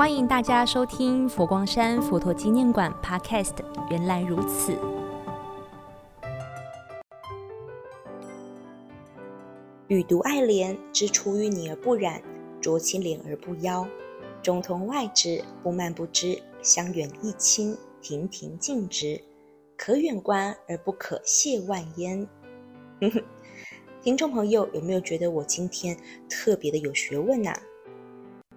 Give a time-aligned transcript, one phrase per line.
[0.00, 3.52] 欢迎大家收听佛光山佛陀纪念馆 Podcast。
[3.90, 4.74] 原来如此，
[9.88, 12.22] 予独爱莲，之出淤泥而不染，
[12.62, 13.86] 濯清涟而不妖。
[14.42, 19.20] 中通外直，不蔓不枝，香远益清，亭亭净植，
[19.76, 22.26] 可远观而不可亵玩焉。
[24.00, 25.94] 听众朋友，有没有觉得我今天
[26.26, 27.52] 特别的有学问呐？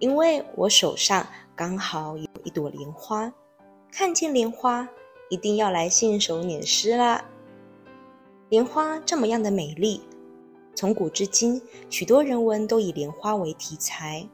[0.04, 1.26] 因为我手上
[1.56, 3.32] 刚好有一朵莲花，
[3.90, 4.86] 看见莲花
[5.30, 7.24] 一定要来信手拈诗啦。
[8.50, 10.02] 莲花这么样的美丽，
[10.74, 14.28] 从古至今，许多人文都以莲花为题材。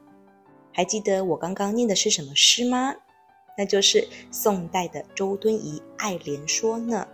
[0.73, 2.93] 还记得我刚刚念的是什么诗吗？
[3.57, 7.07] 那就是宋代的周敦颐《爱莲说》呢。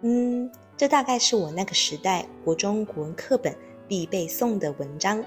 [0.00, 0.50] 嗯。
[0.78, 3.54] 这大概是我那个时代国中国文课本
[3.86, 5.22] 必背诵的文章。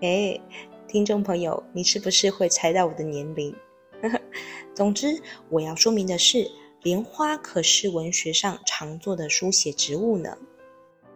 [0.00, 0.40] 哎，
[0.88, 3.54] 听众朋友，你是不是会猜到我的年龄？
[4.74, 6.50] 总之，我要说明的是，
[6.82, 10.36] 莲花可是文学上常做的书写植物呢。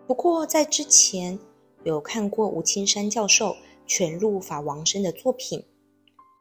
[0.06, 1.39] 不过，在之前
[1.84, 3.50] 有看过吴青山教授
[3.87, 5.62] 《全录法王生》的作品，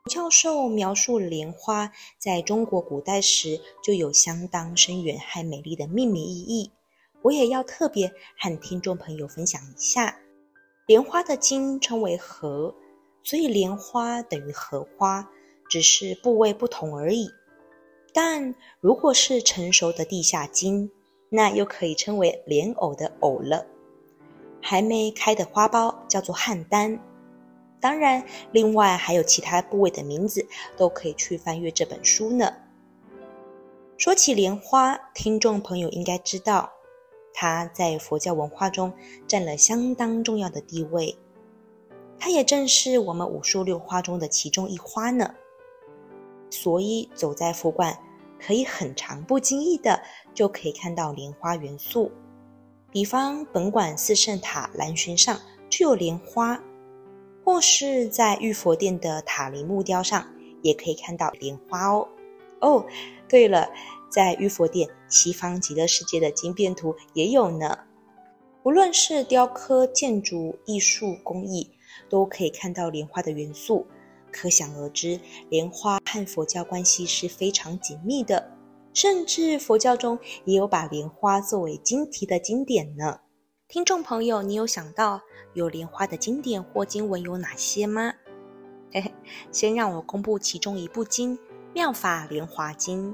[0.06, 6.72] 吴教授描述莲花在中国古代时就有相当深远和美丽的命名意义。
[7.24, 10.20] 我也要特别和听众朋友分享一下，
[10.86, 12.76] 莲花的茎称为荷，
[13.26, 15.28] 所以莲花等于荷花，
[15.68, 17.28] 只是部位不同而已。
[18.14, 20.92] 但如果是成熟的地下茎，
[21.30, 23.66] 那又可以称为莲藕的藕了。
[24.62, 27.00] 还没开的花苞叫做菡萏。
[27.82, 32.54] 当然，另外还有其他部位的名字，都可以去翻阅这本书呢。
[33.98, 36.72] 说起莲花，听众朋友应该知道。
[37.34, 38.94] 它在佛教文化中
[39.28, 41.18] 占了相当重要的地位，
[42.20, 45.34] 它也正是我们五树六花中的其中一花呢。
[46.50, 47.98] 所以走在佛馆，
[48.40, 50.02] 可以很常不经意的
[50.34, 52.12] 就可以看到莲花元素。
[52.92, 55.40] 比方本馆四圣塔栏楯上
[55.70, 56.64] 就有莲花，
[57.44, 60.26] 或是在玉佛殿的塔林木雕上
[60.62, 62.08] 也可以看到莲花哦。
[62.62, 62.86] 哦，
[63.28, 63.70] 对了。
[64.08, 67.80] 在玉佛殿西方极乐世界的经变图也有呢。
[68.64, 71.70] 无论是雕刻、建筑、艺术工艺，
[72.10, 73.86] 都可以看到莲花的元素。
[74.32, 75.20] 可想而知，
[75.50, 78.52] 莲花和佛教关系是非常紧密的。
[78.94, 83.20] 甚至佛教中也有把莲花作为经题的经典呢。
[83.68, 85.22] 听众朋友，你有想到
[85.54, 88.14] 有莲花的经典或经文有哪些吗？
[88.94, 89.14] 嘿嘿，
[89.52, 91.38] 先让我公布其中一部经
[91.74, 93.12] 《妙法莲华经》。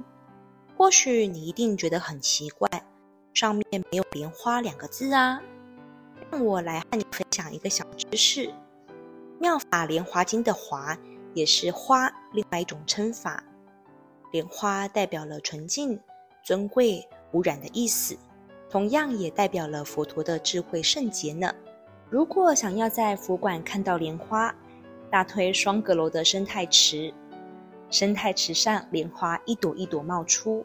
[0.77, 2.69] 或许你一定觉得很奇怪，
[3.33, 5.41] 上面没有“莲花”两个字啊。
[6.29, 8.47] 让我来和你分享一个小知识：
[9.41, 10.96] 《妙法莲华经》的“华”
[11.34, 13.44] 也是“花”另外一种称法。
[14.31, 16.00] 莲花代表了纯净、
[16.44, 18.16] 尊贵、无染的意思，
[18.69, 21.52] 同样也代表了佛陀的智慧圣洁呢。
[22.07, 24.53] 如果想要在佛馆看到莲花，
[25.09, 27.12] 大推双阁楼的生态池。
[27.90, 30.63] 生态池上莲花一朵一朵冒出，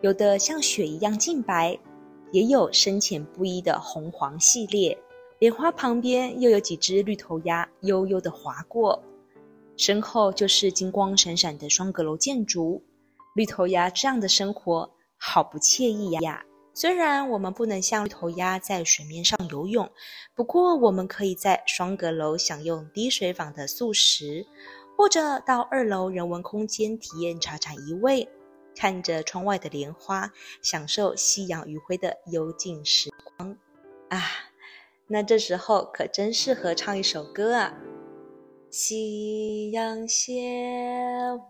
[0.00, 1.78] 有的像雪一样净白，
[2.32, 4.98] 也有深浅不一的红黄系列。
[5.38, 9.02] 莲花旁边又有几只绿头鸭悠悠地划过，
[9.76, 12.82] 身后就是金光闪闪的双阁楼建筑。
[13.34, 16.44] 绿头鸭这样的生活好不惬意呀！
[16.74, 19.88] 虽然我们不能像绿头鸭在水面上游泳，
[20.34, 24.46] 不过我们可以在双阁楼享用滴水坊的素食。
[24.96, 28.28] 或者到二楼人文空间体验茶禅一味，
[28.74, 33.56] 看着窗外的莲花，享受夕阳余晖的幽静时光
[34.08, 34.20] 啊！
[35.10, 37.74] 那这时候可真适合唱一首歌啊！
[38.70, 40.34] 夕阳斜，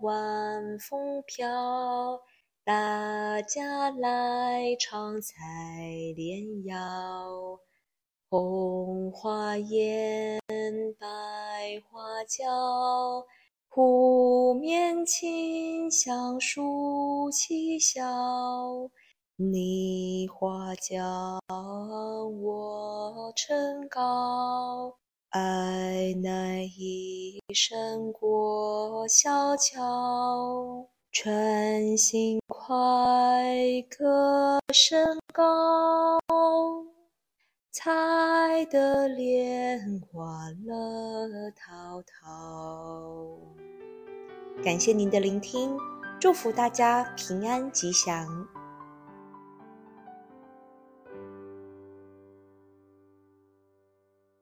[0.00, 2.20] 晚风飘，
[2.64, 5.34] 大家来唱采
[6.14, 7.58] 莲谣。
[8.30, 10.40] 红花艳，
[11.00, 12.46] 白花娇。
[13.66, 18.04] 湖面清香树气笑，
[19.40, 24.96] 你花娇，我称高，
[25.28, 32.74] 爱乃一生过小桥，春心快，
[33.96, 36.18] 歌声高，
[37.70, 43.38] 采得莲花乐滔滔。
[44.64, 45.78] 感谢您的聆听，
[46.18, 48.26] 祝福大家平安吉祥。